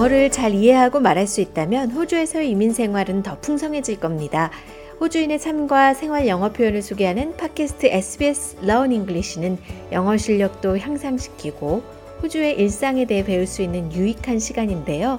영어를 0.00 0.30
잘 0.30 0.54
이해하고 0.54 0.98
말할 0.98 1.26
수 1.26 1.42
있다면 1.42 1.90
호주에서의 1.90 2.48
이민 2.48 2.72
생활은 2.72 3.22
더 3.22 3.38
풍성해질 3.38 4.00
겁니다. 4.00 4.50
호주인의 4.98 5.38
삶과 5.38 5.92
생활 5.92 6.26
영어 6.26 6.52
표현을 6.52 6.80
소개하는 6.80 7.36
팟캐스트 7.36 7.88
SBS 7.88 8.56
Learn 8.62 8.92
English는 8.92 9.58
영어 9.92 10.16
실력도 10.16 10.78
향상시키고 10.78 11.82
호주의 12.22 12.58
일상에 12.58 13.04
대해 13.04 13.22
배울 13.22 13.46
수 13.46 13.60
있는 13.60 13.92
유익한 13.92 14.38
시간인데요. 14.38 15.18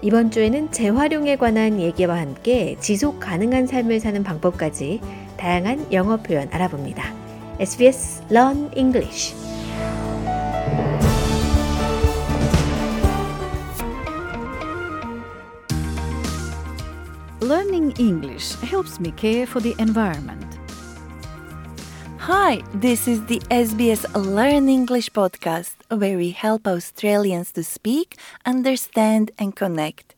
이번 0.00 0.30
주에는 0.30 0.72
재활용에 0.72 1.36
관한 1.36 1.78
얘기와 1.78 2.18
함께 2.18 2.78
지속 2.80 3.20
가능한 3.20 3.66
삶을 3.66 4.00
사는 4.00 4.24
방법까지 4.24 4.98
다양한 5.36 5.92
영어 5.92 6.16
표현 6.16 6.48
알아봅니다. 6.50 7.12
SBS 7.60 8.22
Learn 8.30 8.70
English 8.74 9.55
Learning 17.86 18.06
English 18.08 18.54
helps 18.62 18.98
me 18.98 19.12
care 19.12 19.46
for 19.46 19.60
the 19.60 19.74
environment. 19.78 20.58
Hi, 22.18 22.60
this 22.74 23.06
is 23.06 23.24
the 23.26 23.38
SBS 23.48 24.02
Learn 24.12 24.68
English 24.68 25.10
podcast 25.12 25.74
where 25.88 26.16
we 26.16 26.30
help 26.32 26.66
Australians 26.66 27.52
to 27.52 27.62
speak, 27.62 28.16
understand, 28.44 29.30
and 29.38 29.54
connect. 29.54 30.16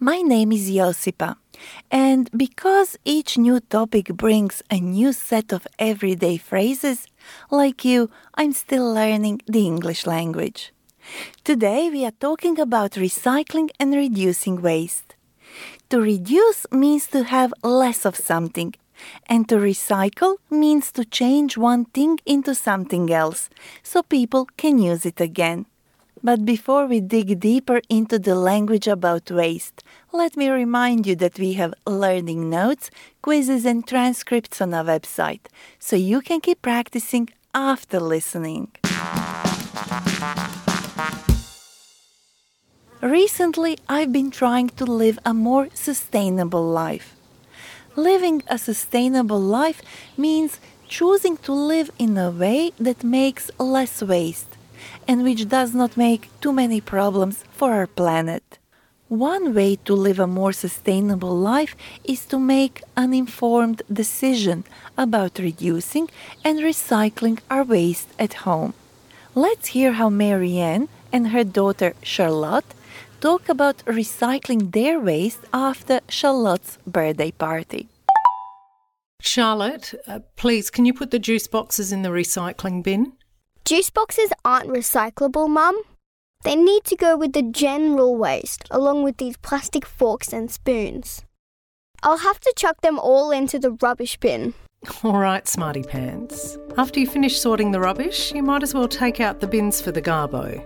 My 0.00 0.20
name 0.20 0.50
is 0.50 0.68
Josipa, 0.68 1.36
and 1.92 2.28
because 2.36 2.98
each 3.04 3.38
new 3.38 3.60
topic 3.60 4.06
brings 4.08 4.62
a 4.68 4.80
new 4.80 5.12
set 5.12 5.52
of 5.52 5.68
everyday 5.78 6.38
phrases, 6.38 7.06
like 7.52 7.84
you, 7.84 8.10
I'm 8.34 8.52
still 8.52 8.92
learning 8.92 9.42
the 9.46 9.64
English 9.64 10.06
language. 10.06 10.72
Today 11.44 11.88
we 11.88 12.04
are 12.04 12.18
talking 12.18 12.58
about 12.58 12.98
recycling 12.98 13.70
and 13.78 13.94
reducing 13.94 14.60
waste. 14.60 15.05
To 15.90 16.00
reduce 16.00 16.66
means 16.72 17.06
to 17.08 17.22
have 17.22 17.54
less 17.62 18.04
of 18.04 18.16
something, 18.16 18.74
and 19.28 19.48
to 19.48 19.54
recycle 19.56 20.36
means 20.50 20.90
to 20.92 21.04
change 21.04 21.56
one 21.56 21.84
thing 21.84 22.18
into 22.26 22.56
something 22.56 23.12
else 23.12 23.48
so 23.84 24.02
people 24.02 24.48
can 24.56 24.78
use 24.78 25.06
it 25.06 25.20
again. 25.20 25.66
But 26.24 26.44
before 26.44 26.86
we 26.86 27.00
dig 27.00 27.38
deeper 27.38 27.80
into 27.88 28.18
the 28.18 28.34
language 28.34 28.88
about 28.88 29.30
waste, 29.30 29.84
let 30.12 30.36
me 30.36 30.48
remind 30.48 31.06
you 31.06 31.14
that 31.16 31.38
we 31.38 31.52
have 31.52 31.72
learning 31.86 32.50
notes, 32.50 32.90
quizzes, 33.22 33.64
and 33.64 33.86
transcripts 33.86 34.60
on 34.60 34.74
our 34.74 34.82
website, 34.82 35.46
so 35.78 35.94
you 35.94 36.20
can 36.20 36.40
keep 36.40 36.62
practicing 36.62 37.28
after 37.54 38.00
listening. 38.00 38.72
Recently, 43.06 43.78
I've 43.88 44.10
been 44.10 44.32
trying 44.32 44.70
to 44.70 44.84
live 44.84 45.20
a 45.24 45.32
more 45.32 45.68
sustainable 45.74 46.66
life. 46.66 47.14
Living 47.94 48.42
a 48.48 48.58
sustainable 48.58 49.38
life 49.38 49.80
means 50.16 50.58
choosing 50.88 51.36
to 51.46 51.52
live 51.52 51.92
in 52.00 52.18
a 52.18 52.32
way 52.32 52.72
that 52.80 53.04
makes 53.04 53.48
less 53.60 54.02
waste 54.02 54.56
and 55.06 55.22
which 55.22 55.48
does 55.48 55.72
not 55.72 55.96
make 55.96 56.30
too 56.40 56.52
many 56.52 56.80
problems 56.80 57.44
for 57.52 57.72
our 57.74 57.86
planet. 57.86 58.58
One 59.06 59.54
way 59.54 59.76
to 59.84 59.94
live 59.94 60.18
a 60.18 60.26
more 60.26 60.52
sustainable 60.52 61.36
life 61.36 61.76
is 62.02 62.26
to 62.26 62.40
make 62.40 62.82
an 62.96 63.14
informed 63.14 63.82
decision 63.92 64.64
about 64.98 65.38
reducing 65.38 66.08
and 66.44 66.58
recycling 66.58 67.38
our 67.48 67.62
waste 67.62 68.08
at 68.18 68.42
home. 68.48 68.74
Let's 69.36 69.68
hear 69.68 69.92
how 69.92 70.08
Marianne 70.08 70.88
and 71.12 71.28
her 71.28 71.44
daughter 71.44 71.94
Charlotte 72.02 72.74
talk 73.20 73.48
about 73.48 73.78
recycling 73.86 74.72
their 74.72 75.00
waste 75.00 75.40
after 75.52 76.00
Charlotte's 76.08 76.78
birthday 76.86 77.30
party. 77.30 77.88
Charlotte, 79.20 79.94
uh, 80.06 80.20
please, 80.36 80.70
can 80.70 80.84
you 80.84 80.94
put 80.94 81.10
the 81.10 81.18
juice 81.18 81.46
boxes 81.46 81.92
in 81.92 82.02
the 82.02 82.10
recycling 82.10 82.82
bin? 82.82 83.12
Juice 83.64 83.90
boxes 83.90 84.30
aren't 84.44 84.68
recyclable, 84.68 85.48
Mum. 85.48 85.80
They 86.44 86.54
need 86.54 86.84
to 86.84 86.96
go 86.96 87.16
with 87.16 87.32
the 87.32 87.42
general 87.42 88.16
waste, 88.16 88.68
along 88.70 89.02
with 89.02 89.16
these 89.16 89.36
plastic 89.38 89.84
forks 89.84 90.32
and 90.32 90.50
spoons. 90.50 91.24
I'll 92.02 92.18
have 92.18 92.38
to 92.40 92.54
chuck 92.56 92.82
them 92.82 92.98
all 92.98 93.32
into 93.32 93.58
the 93.58 93.72
rubbish 93.82 94.16
bin. 94.18 94.54
All 95.02 95.18
right, 95.18 95.48
smarty 95.48 95.82
pants. 95.82 96.56
After 96.76 97.00
you 97.00 97.06
finish 97.08 97.40
sorting 97.40 97.72
the 97.72 97.80
rubbish, 97.80 98.32
you 98.32 98.42
might 98.42 98.62
as 98.62 98.74
well 98.74 98.86
take 98.86 99.20
out 99.20 99.40
the 99.40 99.48
bins 99.48 99.80
for 99.80 99.90
the 99.90 100.02
garbo. 100.02 100.62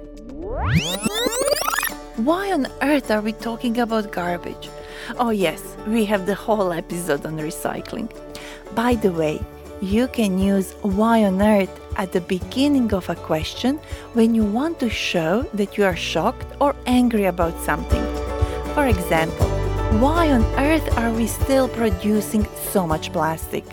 Why 2.24 2.52
on 2.52 2.66
earth 2.82 3.10
are 3.10 3.22
we 3.22 3.32
talking 3.32 3.78
about 3.78 4.12
garbage? 4.12 4.68
Oh, 5.18 5.30
yes, 5.30 5.62
we 5.86 6.04
have 6.04 6.26
the 6.26 6.34
whole 6.34 6.70
episode 6.70 7.24
on 7.24 7.38
recycling. 7.38 8.12
By 8.74 8.96
the 8.96 9.10
way, 9.10 9.40
you 9.80 10.06
can 10.06 10.38
use 10.38 10.74
why 10.82 11.24
on 11.24 11.40
earth 11.40 11.70
at 11.96 12.12
the 12.12 12.20
beginning 12.20 12.92
of 12.92 13.08
a 13.08 13.14
question 13.14 13.78
when 14.12 14.34
you 14.34 14.44
want 14.44 14.80
to 14.80 14.90
show 14.90 15.44
that 15.54 15.78
you 15.78 15.84
are 15.84 15.96
shocked 15.96 16.46
or 16.60 16.76
angry 16.84 17.24
about 17.24 17.58
something. 17.62 18.04
For 18.74 18.86
example, 18.86 19.48
why 19.98 20.30
on 20.30 20.44
earth 20.58 20.98
are 20.98 21.12
we 21.12 21.26
still 21.26 21.68
producing 21.68 22.46
so 22.70 22.86
much 22.86 23.14
plastic? 23.14 23.64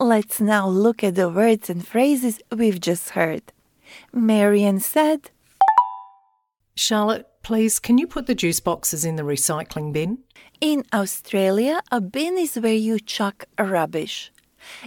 Let's 0.00 0.40
now 0.40 0.66
look 0.66 1.04
at 1.04 1.14
the 1.14 1.28
words 1.28 1.70
and 1.70 1.86
phrases 1.86 2.40
we've 2.50 2.80
just 2.80 3.10
heard. 3.10 3.44
Marian 4.12 4.80
said, 4.80 5.30
Charlotte, 6.74 7.28
please, 7.44 7.78
can 7.78 7.98
you 7.98 8.06
put 8.06 8.26
the 8.26 8.34
juice 8.34 8.58
boxes 8.58 9.04
in 9.04 9.16
the 9.16 9.22
recycling 9.22 9.92
bin? 9.92 10.18
In 10.60 10.82
Australia, 10.92 11.80
a 11.92 12.00
bin 12.00 12.38
is 12.38 12.56
where 12.56 12.80
you 12.86 12.98
chuck 12.98 13.44
rubbish. 13.58 14.32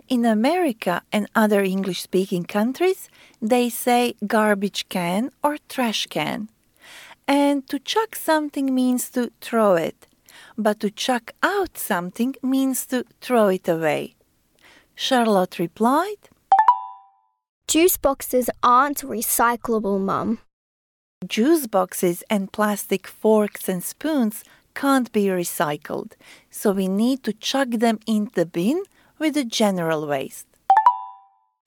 In 0.09 0.25
America 0.25 1.03
and 1.11 1.29
other 1.35 1.61
English 1.63 2.01
speaking 2.01 2.43
countries, 2.43 3.09
they 3.41 3.69
say 3.69 4.15
garbage 4.25 4.89
can 4.89 5.29
or 5.43 5.57
trash 5.69 6.07
can. 6.07 6.49
And 7.27 7.67
to 7.69 7.77
chuck 7.77 8.15
something 8.15 8.73
means 8.73 9.11
to 9.11 9.31
throw 9.39 9.75
it, 9.75 10.07
but 10.57 10.79
to 10.79 10.89
chuck 10.89 11.33
out 11.43 11.77
something 11.77 12.35
means 12.41 12.85
to 12.87 13.05
throw 13.21 13.49
it 13.49 13.67
away. 13.67 14.15
Charlotte 14.95 15.59
replied, 15.59 16.29
Juice 17.67 17.97
boxes 17.97 18.49
aren't 18.63 18.99
recyclable, 18.99 19.99
Mum. 19.99 20.39
Juice 21.25 21.65
boxes 21.65 22.23
and 22.29 22.51
plastic 22.51 23.07
forks 23.07 23.67
and 23.67 23.83
spoons 23.83 24.43
can't 24.75 25.11
be 25.11 25.25
recycled, 25.25 26.11
so 26.51 26.71
we 26.71 26.87
need 26.87 27.23
to 27.23 27.33
chuck 27.33 27.69
them 27.71 27.99
in 28.05 28.29
the 28.35 28.45
bin 28.45 28.83
with 29.17 29.33
the 29.33 29.43
general 29.43 30.05
waste. 30.05 30.45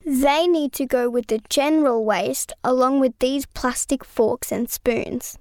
They 0.05 0.47
need 0.47 0.71
to 0.73 0.85
go 0.85 1.09
with 1.09 1.27
the 1.27 1.41
general 1.49 2.05
waste, 2.05 2.53
along 2.63 3.01
with 3.01 3.19
these 3.19 3.45
plastic 3.45 4.05
forks 4.05 4.53
and 4.53 4.69
spoons. 4.69 5.37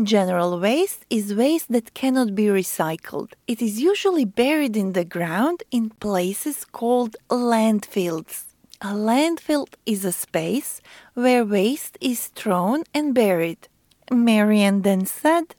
General 0.00 0.60
waste 0.60 1.04
is 1.10 1.34
waste 1.34 1.72
that 1.72 1.94
cannot 1.94 2.36
be 2.36 2.44
recycled. 2.44 3.32
It 3.48 3.60
is 3.60 3.80
usually 3.80 4.24
buried 4.24 4.76
in 4.76 4.92
the 4.92 5.04
ground 5.04 5.64
in 5.72 5.90
places 5.90 6.64
called 6.64 7.16
landfills. 7.28 8.49
A 8.82 8.94
landfill 8.94 9.66
is 9.84 10.06
a 10.06 10.12
space 10.12 10.80
where 11.12 11.44
waste 11.44 11.98
is 12.00 12.28
thrown 12.28 12.84
and 12.94 13.14
buried. 13.14 13.68
Marian 14.10 14.80
then 14.80 15.04
said, 15.04 15.54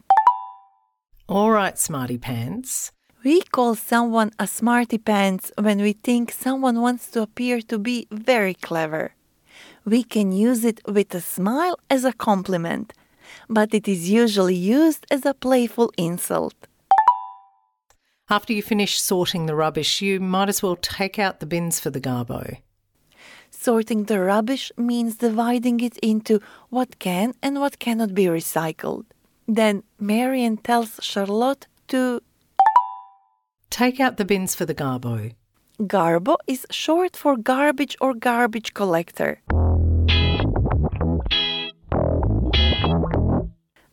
All 1.29 1.51
right, 1.51 1.77
smarty 1.77 2.17
pants. 2.17 2.91
We 3.23 3.41
call 3.41 3.75
someone 3.75 4.31
a 4.39 4.47
smarty 4.47 4.97
pants 4.97 5.51
when 5.55 5.83
we 5.83 5.93
think 5.93 6.31
someone 6.31 6.81
wants 6.81 7.11
to 7.11 7.21
appear 7.21 7.61
to 7.61 7.77
be 7.77 8.07
very 8.09 8.55
clever. 8.55 9.13
We 9.85 10.01
can 10.01 10.31
use 10.31 10.65
it 10.65 10.81
with 10.87 11.13
a 11.13 11.21
smile 11.21 11.77
as 11.91 12.03
a 12.03 12.13
compliment, 12.13 12.91
but 13.47 13.71
it 13.75 13.87
is 13.87 14.09
usually 14.09 14.55
used 14.55 15.05
as 15.11 15.27
a 15.27 15.35
playful 15.35 15.91
insult. 15.95 16.55
After 18.31 18.51
you 18.51 18.63
finish 18.63 18.99
sorting 18.99 19.45
the 19.45 19.55
rubbish, 19.55 20.01
you 20.01 20.19
might 20.19 20.49
as 20.49 20.63
well 20.63 20.75
take 20.75 21.19
out 21.19 21.39
the 21.39 21.45
bins 21.45 21.79
for 21.79 21.91
the 21.91 22.01
garbo. 22.01 22.57
Sorting 23.63 24.05
the 24.05 24.19
rubbish 24.19 24.71
means 24.75 25.17
dividing 25.17 25.81
it 25.81 25.95
into 25.99 26.39
what 26.71 26.97
can 26.97 27.35
and 27.43 27.59
what 27.59 27.77
cannot 27.77 28.15
be 28.15 28.25
recycled. 28.25 29.05
Then 29.47 29.83
Marian 29.99 30.57
tells 30.57 30.99
Charlotte 31.03 31.67
to 31.89 32.23
Take 33.69 33.99
out 33.99 34.17
the 34.17 34.25
bins 34.25 34.55
for 34.55 34.65
the 34.65 34.73
garbo. 34.73 35.35
Garbo 35.79 36.37
is 36.47 36.65
short 36.71 37.15
for 37.15 37.37
garbage 37.37 37.95
or 38.01 38.15
garbage 38.15 38.73
collector. 38.73 39.43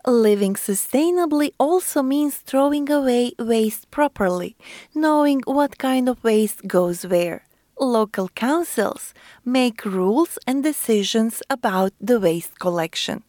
Living 0.06 0.54
sustainably 0.54 1.52
also 1.60 2.02
means 2.02 2.36
throwing 2.38 2.90
away 2.90 3.32
waste 3.38 3.90
properly, 3.90 4.56
knowing 4.94 5.42
what 5.44 5.76
kind 5.76 6.08
of 6.08 6.24
waste 6.24 6.66
goes 6.66 7.04
where. 7.04 7.47
Local 7.80 8.28
councils 8.30 9.14
make 9.44 9.84
rules 9.84 10.36
and 10.48 10.64
decisions 10.64 11.42
about 11.48 11.92
the 12.00 12.18
waste 12.18 12.58
collection. 12.58 13.22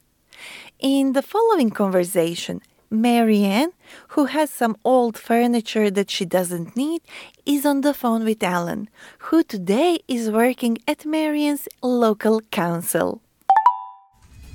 In 0.79 1.13
the 1.13 1.21
following 1.21 1.69
conversation, 1.69 2.61
Marianne, 2.89 3.71
who 4.09 4.25
has 4.25 4.49
some 4.49 4.75
old 4.83 5.19
furniture 5.19 5.91
that 5.91 6.09
she 6.09 6.25
doesn't 6.25 6.75
need, 6.75 7.01
is 7.45 7.63
on 7.63 7.81
the 7.81 7.93
phone 7.93 8.25
with 8.25 8.41
Alan, 8.41 8.89
who 9.19 9.43
today 9.43 9.99
is 10.07 10.31
working 10.31 10.79
at 10.87 11.05
Marianne's 11.05 11.67
local 11.83 12.41
council. 12.49 13.21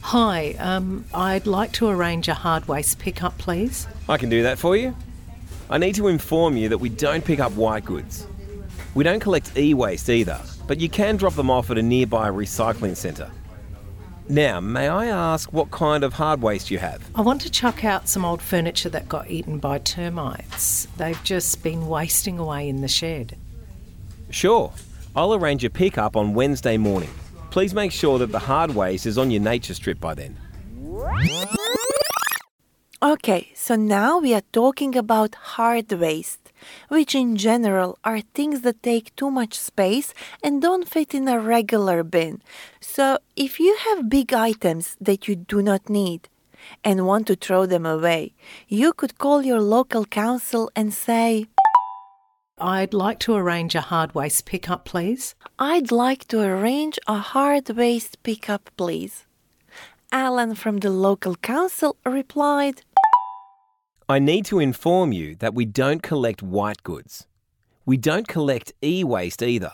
Hi, 0.00 0.56
um, 0.58 1.04
I'd 1.14 1.46
like 1.46 1.70
to 1.74 1.86
arrange 1.88 2.26
a 2.26 2.34
hard 2.34 2.66
waste 2.66 2.98
pickup, 2.98 3.38
please. 3.38 3.86
I 4.08 4.16
can 4.16 4.28
do 4.28 4.42
that 4.42 4.58
for 4.58 4.76
you. 4.76 4.96
I 5.70 5.78
need 5.78 5.94
to 5.94 6.08
inform 6.08 6.56
you 6.56 6.68
that 6.70 6.78
we 6.78 6.88
don't 6.88 7.24
pick 7.24 7.38
up 7.38 7.52
white 7.52 7.84
goods. 7.84 8.26
We 8.94 9.02
don't 9.04 9.20
collect 9.20 9.56
e 9.58 9.74
waste 9.74 10.08
either, 10.08 10.40
but 10.66 10.80
you 10.80 10.88
can 10.88 11.16
drop 11.16 11.34
them 11.34 11.50
off 11.50 11.70
at 11.70 11.78
a 11.78 11.82
nearby 11.82 12.30
recycling 12.30 12.96
centre. 12.96 13.30
Now, 14.28 14.60
may 14.60 14.88
I 14.88 15.06
ask 15.06 15.52
what 15.52 15.70
kind 15.70 16.02
of 16.02 16.14
hard 16.14 16.40
waste 16.40 16.70
you 16.70 16.78
have? 16.78 17.02
I 17.14 17.20
want 17.20 17.42
to 17.42 17.50
chuck 17.50 17.84
out 17.84 18.08
some 18.08 18.24
old 18.24 18.40
furniture 18.40 18.88
that 18.88 19.08
got 19.08 19.30
eaten 19.30 19.58
by 19.58 19.78
termites. 19.78 20.86
They've 20.96 21.22
just 21.24 21.62
been 21.62 21.88
wasting 21.88 22.38
away 22.38 22.68
in 22.68 22.80
the 22.80 22.88
shed. 22.88 23.36
Sure, 24.30 24.72
I'll 25.14 25.34
arrange 25.34 25.64
a 25.64 25.70
pickup 25.70 26.16
on 26.16 26.32
Wednesday 26.32 26.76
morning. 26.78 27.10
Please 27.50 27.74
make 27.74 27.92
sure 27.92 28.18
that 28.18 28.32
the 28.32 28.38
hard 28.38 28.74
waste 28.74 29.06
is 29.06 29.18
on 29.18 29.30
your 29.30 29.42
nature 29.42 29.74
strip 29.74 30.00
by 30.00 30.14
then. 30.14 30.36
Okay, 33.02 33.50
so 33.54 33.76
now 33.76 34.18
we 34.18 34.32
are 34.32 34.42
talking 34.52 34.96
about 34.96 35.34
hard 35.34 35.92
waste, 35.92 36.43
which 36.88 37.14
in 37.14 37.36
general 37.36 37.98
are 38.04 38.20
things 38.20 38.60
that 38.62 38.82
take 38.82 39.14
too 39.16 39.30
much 39.30 39.54
space 39.58 40.14
and 40.42 40.62
don't 40.62 40.88
fit 40.88 41.14
in 41.14 41.28
a 41.28 41.40
regular 41.40 42.02
bin. 42.02 42.42
So 42.80 43.18
if 43.36 43.60
you 43.60 43.76
have 43.86 44.08
big 44.08 44.32
items 44.32 44.96
that 45.00 45.28
you 45.28 45.36
do 45.36 45.62
not 45.62 45.88
need 45.88 46.28
and 46.82 47.06
want 47.06 47.26
to 47.26 47.36
throw 47.36 47.66
them 47.66 47.86
away, 47.86 48.32
you 48.68 48.92
could 48.92 49.18
call 49.18 49.42
your 49.42 49.60
local 49.60 50.04
council 50.04 50.70
and 50.74 50.92
say, 50.92 51.46
I'd 52.58 52.94
like 52.94 53.18
to 53.20 53.34
arrange 53.34 53.74
a 53.74 53.80
hard 53.80 54.14
waste 54.14 54.44
pickup, 54.46 54.84
please. 54.84 55.34
I'd 55.58 55.90
like 55.90 56.28
to 56.28 56.40
arrange 56.40 56.98
a 57.08 57.18
hard 57.18 57.68
waste 57.70 58.22
pickup, 58.22 58.70
please. 58.76 59.26
Alan 60.12 60.54
from 60.54 60.78
the 60.78 60.90
local 60.90 61.34
council 61.34 61.96
replied, 62.06 62.82
I 64.06 64.18
need 64.18 64.44
to 64.46 64.58
inform 64.58 65.12
you 65.12 65.34
that 65.36 65.54
we 65.54 65.64
don't 65.64 66.02
collect 66.02 66.42
white 66.42 66.82
goods. 66.82 67.26
We 67.86 67.96
don't 67.96 68.28
collect 68.28 68.74
e 68.82 69.02
waste 69.02 69.42
either, 69.42 69.72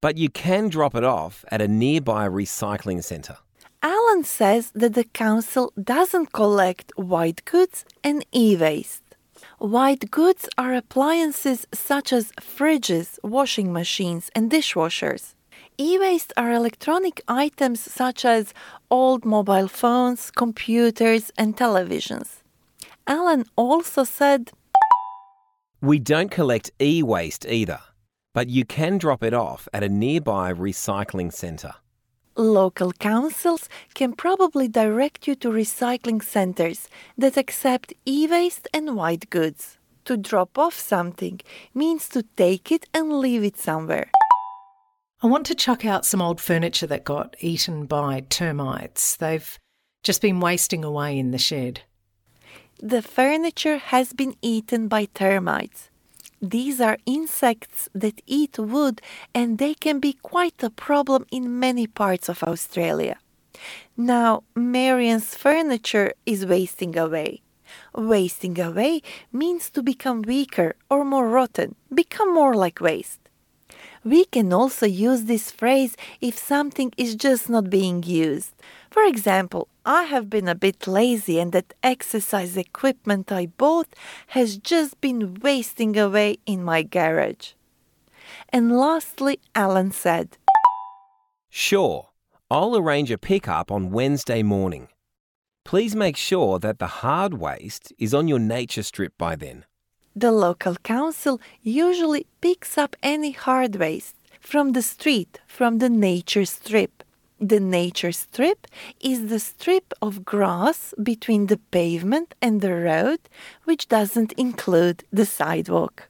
but 0.00 0.16
you 0.16 0.28
can 0.28 0.68
drop 0.68 0.94
it 0.94 1.02
off 1.02 1.44
at 1.50 1.60
a 1.60 1.66
nearby 1.66 2.28
recycling 2.28 3.02
centre. 3.02 3.38
Alan 3.82 4.22
says 4.22 4.70
that 4.76 4.94
the 4.94 5.02
council 5.02 5.72
doesn't 5.82 6.32
collect 6.32 6.92
white 6.94 7.44
goods 7.46 7.84
and 8.04 8.24
e 8.32 8.56
waste. 8.56 9.02
White 9.58 10.08
goods 10.12 10.48
are 10.56 10.74
appliances 10.74 11.66
such 11.74 12.12
as 12.12 12.30
fridges, 12.40 13.18
washing 13.24 13.72
machines, 13.72 14.30
and 14.36 14.52
dishwashers. 14.52 15.34
E 15.78 15.98
waste 15.98 16.32
are 16.36 16.52
electronic 16.52 17.20
items 17.26 17.80
such 17.80 18.24
as 18.24 18.54
old 18.88 19.24
mobile 19.24 19.66
phones, 19.66 20.30
computers, 20.30 21.32
and 21.36 21.56
televisions. 21.56 22.37
Alan 23.08 23.46
also 23.56 24.04
said, 24.04 24.50
We 25.80 25.98
don't 25.98 26.30
collect 26.30 26.70
e 26.78 27.02
waste 27.02 27.46
either, 27.46 27.80
but 28.34 28.50
you 28.50 28.66
can 28.66 28.98
drop 28.98 29.22
it 29.22 29.32
off 29.32 29.66
at 29.72 29.82
a 29.82 29.88
nearby 29.88 30.52
recycling 30.52 31.32
centre. 31.32 31.72
Local 32.36 32.92
councils 32.92 33.68
can 33.94 34.12
probably 34.12 34.68
direct 34.68 35.26
you 35.26 35.34
to 35.36 35.48
recycling 35.48 36.22
centers 36.22 36.88
that 37.16 37.38
accept 37.38 37.94
e 38.06 38.26
waste 38.28 38.68
and 38.74 38.94
white 38.94 39.30
goods. 39.30 39.78
To 40.04 40.18
drop 40.18 40.58
off 40.58 40.74
something 40.74 41.40
means 41.74 42.08
to 42.10 42.22
take 42.36 42.70
it 42.70 42.86
and 42.92 43.18
leave 43.18 43.42
it 43.42 43.56
somewhere. 43.56 44.10
I 45.22 45.26
want 45.28 45.46
to 45.46 45.54
chuck 45.54 45.84
out 45.84 46.04
some 46.04 46.20
old 46.20 46.40
furniture 46.40 46.86
that 46.86 47.04
got 47.04 47.36
eaten 47.40 47.86
by 47.86 48.20
termites. 48.28 49.16
They've 49.16 49.58
just 50.02 50.20
been 50.20 50.40
wasting 50.40 50.84
away 50.84 51.18
in 51.18 51.30
the 51.30 51.38
shed. 51.38 51.82
The 52.82 53.02
furniture 53.02 53.78
has 53.78 54.12
been 54.12 54.36
eaten 54.40 54.86
by 54.86 55.06
termites. 55.06 55.90
These 56.40 56.80
are 56.80 56.98
insects 57.06 57.88
that 57.92 58.22
eat 58.24 58.56
wood 58.56 59.02
and 59.34 59.58
they 59.58 59.74
can 59.74 59.98
be 59.98 60.12
quite 60.12 60.62
a 60.62 60.70
problem 60.70 61.26
in 61.32 61.58
many 61.58 61.88
parts 61.88 62.28
of 62.28 62.44
Australia. 62.44 63.18
Now, 63.96 64.44
Marian's 64.54 65.34
furniture 65.34 66.12
is 66.24 66.46
wasting 66.46 66.96
away. 66.96 67.42
Wasting 67.96 68.60
away 68.60 69.02
means 69.32 69.70
to 69.70 69.82
become 69.82 70.22
weaker 70.22 70.76
or 70.88 71.04
more 71.04 71.28
rotten, 71.28 71.74
become 71.92 72.32
more 72.32 72.54
like 72.54 72.80
waste. 72.80 73.27
We 74.04 74.24
can 74.24 74.52
also 74.52 74.86
use 74.86 75.24
this 75.24 75.50
phrase 75.50 75.96
if 76.20 76.38
something 76.38 76.92
is 76.96 77.14
just 77.14 77.48
not 77.48 77.70
being 77.70 78.02
used. 78.02 78.52
For 78.90 79.04
example, 79.04 79.68
I 79.84 80.04
have 80.04 80.30
been 80.30 80.48
a 80.48 80.54
bit 80.54 80.86
lazy 80.86 81.38
and 81.38 81.52
that 81.52 81.74
exercise 81.82 82.56
equipment 82.56 83.32
I 83.32 83.46
bought 83.46 83.88
has 84.28 84.56
just 84.56 85.00
been 85.00 85.38
wasting 85.40 85.96
away 85.98 86.38
in 86.46 86.64
my 86.64 86.82
garage. 86.82 87.52
And 88.50 88.76
lastly, 88.76 89.40
Alan 89.54 89.92
said, 89.92 90.36
Sure, 91.50 92.08
I'll 92.50 92.76
arrange 92.76 93.10
a 93.10 93.18
pickup 93.18 93.70
on 93.70 93.90
Wednesday 93.90 94.42
morning. 94.42 94.88
Please 95.64 95.94
make 95.94 96.16
sure 96.16 96.58
that 96.58 96.78
the 96.78 96.86
hard 96.86 97.34
waste 97.34 97.92
is 97.98 98.14
on 98.14 98.28
your 98.28 98.38
nature 98.38 98.82
strip 98.82 99.12
by 99.18 99.36
then. 99.36 99.64
The 100.16 100.32
local 100.32 100.74
council 100.76 101.40
usually 101.62 102.26
picks 102.40 102.76
up 102.76 102.96
any 103.02 103.32
hard 103.32 103.76
waste 103.76 104.16
from 104.40 104.72
the 104.72 104.82
street, 104.82 105.40
from 105.46 105.78
the 105.78 105.88
nature 105.88 106.44
strip. 106.44 107.04
The 107.40 107.60
nature 107.60 108.12
strip 108.12 108.66
is 109.00 109.28
the 109.28 109.38
strip 109.38 109.94
of 110.02 110.24
grass 110.24 110.92
between 111.00 111.46
the 111.46 111.58
pavement 111.70 112.34
and 112.42 112.60
the 112.60 112.74
road, 112.74 113.20
which 113.64 113.86
doesn't 113.88 114.32
include 114.32 115.04
the 115.12 115.24
sidewalk. 115.24 116.08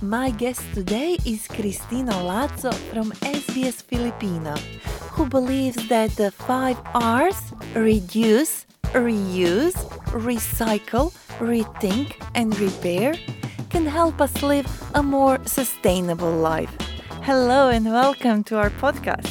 My 0.00 0.30
guest 0.30 0.62
today 0.72 1.18
is 1.26 1.46
Cristina 1.48 2.22
Lazo 2.22 2.72
from 2.92 3.10
SBS 3.20 3.82
Filipino, 3.82 4.54
who 5.18 5.26
believes 5.26 5.88
that 5.88 6.10
the 6.12 6.30
five 6.30 6.78
R's 6.94 7.52
reduce, 7.74 8.66
reuse, 8.94 9.74
recycle, 10.14 11.10
rethink, 11.40 12.14
and 12.36 12.56
repair 12.60 13.14
can 13.68 13.84
help 13.84 14.20
us 14.20 14.44
live 14.44 14.68
a 14.94 15.02
more 15.02 15.40
sustainable 15.44 16.30
life. 16.30 16.70
Hello 17.24 17.68
and 17.68 17.86
welcome 17.86 18.44
to 18.44 18.58
our 18.58 18.70
podcast. 18.70 19.26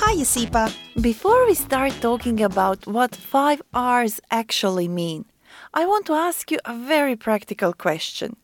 Hi, 0.00 0.16
Josipa. 0.16 0.74
Before 1.00 1.46
we 1.46 1.54
start 1.54 1.92
talking 2.00 2.40
about 2.42 2.88
what 2.88 3.14
5 3.14 3.62
R's 3.72 4.20
actually 4.32 4.88
mean, 4.88 5.24
I 5.72 5.86
want 5.86 6.04
to 6.06 6.14
ask 6.14 6.50
you 6.50 6.58
a 6.64 6.74
very 6.74 7.14
practical 7.14 7.72
question. 7.72 8.34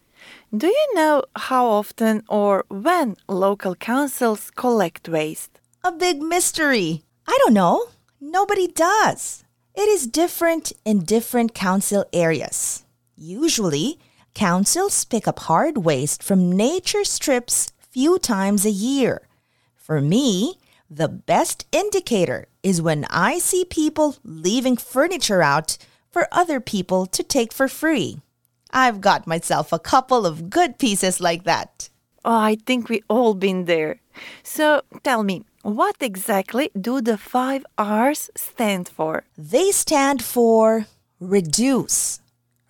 Do 0.56 0.68
you 0.68 0.86
know 0.94 1.24
how 1.34 1.66
often 1.66 2.22
or 2.28 2.64
when 2.68 3.16
local 3.26 3.74
councils 3.74 4.52
collect 4.52 5.08
waste? 5.08 5.53
A 5.86 5.92
big 5.92 6.22
mystery. 6.22 7.02
I 7.26 7.36
don't 7.42 7.52
know. 7.52 7.88
Nobody 8.18 8.68
does. 8.68 9.44
It 9.74 9.86
is 9.86 10.06
different 10.06 10.72
in 10.86 11.04
different 11.04 11.52
council 11.52 12.06
areas. 12.10 12.86
Usually, 13.18 13.98
councils 14.32 15.04
pick 15.04 15.28
up 15.28 15.40
hard 15.40 15.76
waste 15.76 16.22
from 16.22 16.50
nature 16.50 17.04
strips 17.04 17.70
few 17.90 18.18
times 18.18 18.64
a 18.64 18.70
year. 18.70 19.28
For 19.76 20.00
me, 20.00 20.58
the 20.88 21.08
best 21.08 21.66
indicator 21.70 22.46
is 22.62 22.80
when 22.80 23.04
I 23.10 23.38
see 23.38 23.66
people 23.66 24.16
leaving 24.24 24.78
furniture 24.78 25.42
out 25.42 25.76
for 26.10 26.28
other 26.32 26.60
people 26.60 27.04
to 27.04 27.22
take 27.22 27.52
for 27.52 27.68
free. 27.68 28.22
I've 28.70 29.02
got 29.02 29.26
myself 29.26 29.70
a 29.70 29.78
couple 29.78 30.24
of 30.24 30.48
good 30.48 30.78
pieces 30.78 31.20
like 31.20 31.44
that. 31.44 31.90
Oh, 32.24 32.38
I 32.38 32.56
think 32.64 32.88
we 32.88 33.02
all 33.10 33.34
been 33.34 33.66
there. 33.66 34.00
So 34.42 34.80
tell 35.02 35.22
me, 35.22 35.44
what 35.64 35.96
exactly 36.00 36.70
do 36.78 37.00
the 37.00 37.16
5 37.16 37.64
R's 37.78 38.30
stand 38.36 38.86
for? 38.86 39.24
They 39.36 39.70
stand 39.70 40.22
for 40.22 40.86
reduce, 41.18 42.20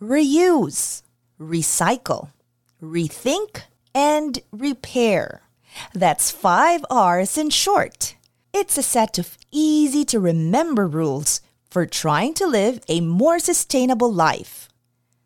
reuse, 0.01 1.03
recycle, 1.41 2.31
rethink, 2.81 3.63
and 3.95 4.39
repair. 4.53 5.43
That's 5.93 6.31
five 6.31 6.85
R's 6.89 7.37
in 7.37 7.51
short. 7.51 8.15
It's 8.53 8.79
a 8.79 8.83
set 8.83 9.19
of 9.19 9.37
easy 9.51 10.05
to 10.07 10.21
remember 10.21 10.87
rules 10.87 11.41
for 11.69 11.87
trying 11.87 12.35
to 12.35 12.47
live 12.47 12.81
a 12.89 13.01
more 13.01 13.41
sustainable 13.41 14.13
life. 14.13 14.69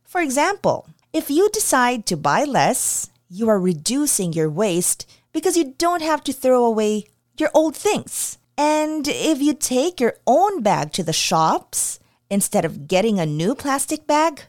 For 0.04 0.22
example, 0.22 0.88
if 1.12 1.30
you 1.30 1.50
decide 1.50 2.06
to 2.06 2.16
buy 2.16 2.44
less, 2.44 3.10
you 3.28 3.48
are 3.50 3.60
reducing 3.60 4.32
your 4.32 4.48
waste 4.48 5.04
because 5.34 5.58
you 5.58 5.74
don't 5.76 6.00
have 6.00 6.24
to 6.24 6.32
throw 6.32 6.64
away 6.64 7.08
your 7.40 7.50
old 7.54 7.76
things. 7.76 8.38
And 8.56 9.06
if 9.06 9.40
you 9.40 9.54
take 9.54 10.00
your 10.00 10.14
own 10.26 10.62
bag 10.62 10.92
to 10.92 11.02
the 11.02 11.12
shops 11.12 12.00
instead 12.28 12.64
of 12.64 12.88
getting 12.88 13.18
a 13.18 13.26
new 13.26 13.54
plastic 13.54 14.06
bag, 14.06 14.42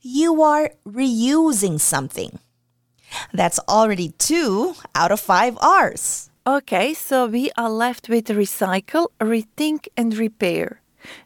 you 0.00 0.42
are 0.42 0.70
reusing 0.86 1.80
something. 1.80 2.38
That's 3.32 3.60
already 3.68 4.10
two 4.18 4.74
out 4.94 5.12
of 5.12 5.20
five 5.20 5.56
R's. 5.60 6.30
Okay, 6.46 6.92
so 6.94 7.26
we 7.26 7.50
are 7.56 7.70
left 7.70 8.08
with 8.08 8.26
recycle, 8.26 9.08
rethink, 9.20 9.88
and 9.96 10.16
repair. 10.16 10.80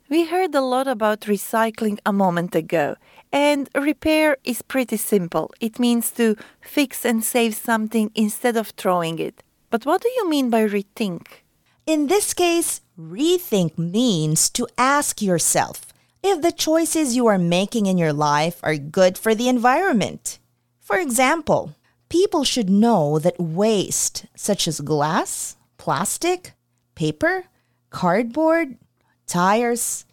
We 0.08 0.26
heard 0.26 0.54
a 0.54 0.60
lot 0.60 0.86
about 0.86 1.22
recycling 1.22 1.98
a 2.06 2.12
moment 2.12 2.54
ago, 2.54 2.96
and 3.32 3.68
repair 3.74 4.36
is 4.44 4.62
pretty 4.62 4.96
simple. 4.96 5.50
It 5.60 5.78
means 5.78 6.10
to 6.12 6.36
fix 6.60 7.04
and 7.04 7.24
save 7.24 7.54
something 7.54 8.10
instead 8.14 8.56
of 8.56 8.68
throwing 8.68 9.18
it. 9.18 9.42
But 9.70 9.84
what 9.84 10.00
do 10.00 10.08
you 10.08 10.28
mean 10.28 10.48
by 10.48 10.66
rethink? 10.66 11.44
In 11.84 12.06
this 12.06 12.32
case, 12.32 12.80
rethink 12.98 13.76
means 13.76 14.48
to 14.50 14.66
ask 14.78 15.20
yourself 15.20 15.92
if 16.22 16.40
the 16.40 16.52
choices 16.52 17.14
you 17.14 17.26
are 17.26 17.38
making 17.38 17.84
in 17.84 17.98
your 17.98 18.14
life 18.14 18.60
are 18.62 18.76
good 18.76 19.18
for 19.18 19.34
the 19.34 19.48
environment. 19.48 20.38
For 20.80 20.98
example, 20.98 21.74
people 22.08 22.44
should 22.44 22.70
know 22.70 23.18
that 23.18 23.38
waste, 23.38 24.24
such 24.34 24.66
as 24.66 24.80
glass, 24.80 25.56
plastic, 25.76 26.54
paper, 26.94 27.44
cardboard, 27.90 28.78
tires, 29.26 30.06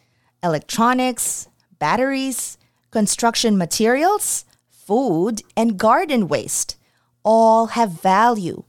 electronics, 0.43 1.47
batteries, 1.79 2.57
construction 2.91 3.57
materials, 3.57 4.43
food, 4.69 5.43
and 5.55 5.77
garden 5.77 6.27
waste, 6.27 6.75
all 7.23 7.67
have 7.67 8.01
value 8.01 8.63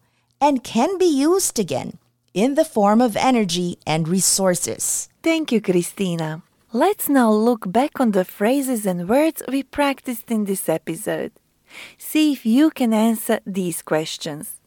and 0.46 0.62
can 0.62 0.96
be 0.96 1.06
used 1.06 1.58
again 1.58 1.98
in 2.32 2.54
the 2.54 2.64
form 2.64 3.00
of 3.00 3.16
energy 3.16 3.78
and 3.84 4.06
resources. 4.06 5.08
Thank 5.20 5.50
you, 5.50 5.60
Cristina. 5.60 6.42
Let's 6.72 7.08
now 7.08 7.32
look 7.32 7.72
back 7.72 7.98
on 7.98 8.12
the 8.12 8.24
phrases 8.24 8.86
and 8.86 9.08
words 9.08 9.42
we 9.48 9.64
practiced 9.64 10.30
in 10.30 10.44
this 10.44 10.68
episode. 10.68 11.32
See 11.98 12.32
if 12.32 12.46
you 12.46 12.70
can 12.70 12.94
answer 12.94 13.40
these 13.44 13.82
questions. 13.82 14.60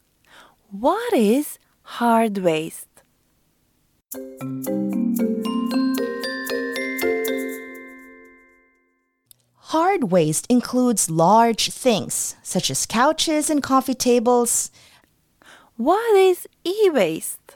What 0.69 1.13
is 1.13 1.59
hard 1.83 2.39
waste? 2.39 2.87
Hard 9.73 10.11
waste 10.11 10.45
includes 10.49 11.09
large 11.09 11.71
things 11.71 12.35
such 12.43 12.69
as 12.69 12.85
couches 12.85 13.49
and 13.49 13.63
coffee 13.63 13.93
tables. 13.93 14.71
What 15.79 16.13
is 16.17 16.45
e 16.65 16.89
waste? 16.89 17.55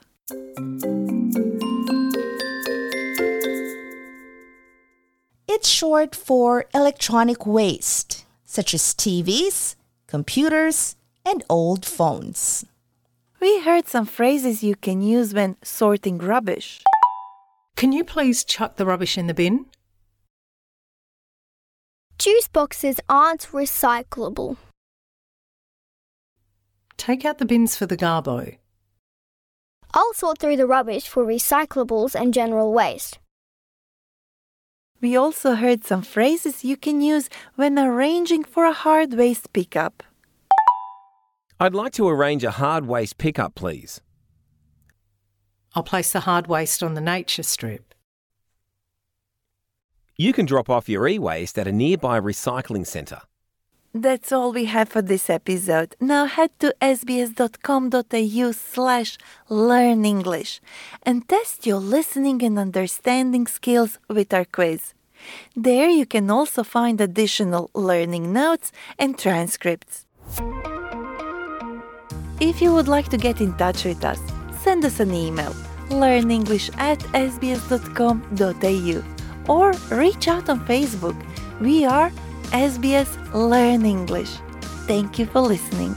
It's 5.46 5.68
short 5.68 6.16
for 6.16 6.64
electronic 6.74 7.46
waste, 7.46 8.24
such 8.46 8.74
as 8.74 8.94
TVs, 8.94 9.76
computers, 10.08 10.96
and 11.26 11.44
old 11.50 11.86
phones. 11.86 12.66
We 13.42 13.60
heard 13.60 13.90
some 13.90 14.06
phrases 14.06 14.64
you 14.64 14.78
can 14.78 15.02
use 15.02 15.34
when 15.34 15.58
sorting 15.62 16.18
rubbish. 16.18 16.82
Can 17.76 17.92
you 17.92 18.06
please 18.06 18.46
chuck 18.46 18.78
the 18.78 18.86
rubbish 18.86 19.18
in 19.18 19.28
the 19.28 19.34
bin? 19.34 19.66
Juice 22.18 22.48
boxes 22.48 23.02
aren't 23.10 23.48
recyclable. 23.52 24.56
Take 26.98 27.26
out 27.26 27.38
the 27.38 27.46
bins 27.46 27.76
for 27.76 27.86
the 27.86 27.98
garbo. 27.98 28.58
I'll 29.94 30.14
sort 30.14 30.40
through 30.40 30.58
the 30.58 30.68
rubbish 30.68 31.08
for 31.08 31.26
recyclables 31.26 32.16
and 32.20 32.34
general 32.34 32.74
waste. 32.74 33.20
We 35.02 35.16
also 35.18 35.56
heard 35.56 35.84
some 35.84 36.02
phrases 36.02 36.64
you 36.64 36.78
can 36.78 37.02
use 37.02 37.30
when 37.56 37.78
arranging 37.78 38.44
for 38.46 38.66
a 38.66 38.72
hard 38.72 39.14
waste 39.14 39.52
pickup. 39.52 40.02
I'd 41.60 41.76
like 41.76 41.94
to 41.94 42.08
arrange 42.08 42.44
a 42.44 42.52
hard 42.52 42.86
waste 42.86 43.18
pickup, 43.18 43.54
please. 43.54 44.02
I'll 45.76 45.84
place 45.84 46.12
the 46.12 46.22
hard 46.22 46.48
waste 46.48 46.82
on 46.82 46.94
the 46.94 47.02
nature 47.02 47.44
strip. 47.44 47.94
You 50.16 50.32
can 50.32 50.46
drop 50.46 50.70
off 50.70 50.88
your 50.88 51.08
e 51.08 51.20
waste 51.20 51.58
at 51.58 51.68
a 51.68 51.72
nearby 51.72 52.20
recycling 52.20 52.86
centre. 52.88 53.22
That's 53.94 54.32
all 54.32 54.52
we 54.52 54.66
have 54.66 54.90
for 54.90 55.04
this 55.04 55.30
episode. 55.30 55.96
Now 56.00 56.26
head 56.26 56.50
to 56.60 56.74
sbs.com.au 56.82 58.52
slash 58.52 59.18
learn 59.50 60.04
English 60.04 60.62
and 61.04 61.28
test 61.30 61.68
your 61.68 61.80
listening 61.80 62.44
and 62.44 62.58
understanding 62.58 63.46
skills 63.46 64.00
with 64.10 64.34
our 64.34 64.46
quiz. 64.46 64.96
There 65.56 65.90
you 65.90 66.08
can 66.08 66.32
also 66.32 66.64
find 66.64 67.00
additional 67.00 67.70
learning 67.76 68.34
notes 68.34 68.72
and 68.98 69.18
transcripts. 69.18 70.06
If 72.40 72.62
you 72.64 72.74
would 72.74 72.88
like 72.88 73.10
to 73.10 73.18
get 73.18 73.42
in 73.42 73.54
touch 73.58 73.86
with 73.86 74.04
us, 74.04 74.20
send 74.64 74.84
us 74.86 75.00
an 75.00 75.14
email 75.14 75.54
learnenglish 75.90 76.76
at 76.80 77.00
sbs.com.au 77.14 79.04
or 79.48 79.74
reach 79.96 80.28
out 80.28 80.50
on 80.50 80.66
Facebook. 80.66 81.16
We 81.60 81.86
are 81.86 82.12
SBS 82.54 83.18
Learn 83.34 83.84
English. 83.84 84.30
Thank 84.86 85.18
you 85.18 85.26
for 85.26 85.42
listening. 85.42 85.96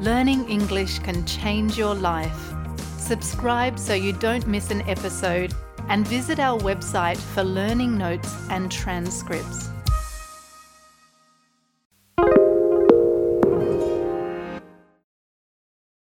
Learning 0.00 0.48
English 0.48 1.00
can 1.00 1.26
change 1.26 1.76
your 1.76 1.96
life. 1.96 2.54
Subscribe 2.96 3.76
so 3.76 3.92
you 3.92 4.12
don't 4.12 4.46
miss 4.46 4.70
an 4.70 4.82
episode 4.82 5.52
and 5.88 6.06
visit 6.06 6.38
our 6.38 6.60
website 6.60 7.16
for 7.16 7.42
learning 7.42 7.98
notes 7.98 8.32
and 8.50 8.70
transcripts. 8.70 9.73